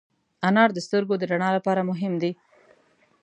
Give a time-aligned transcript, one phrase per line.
[0.47, 2.31] انار د سترګو د رڼا لپاره مهم دی.